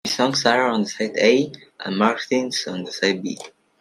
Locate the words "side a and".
0.87-1.95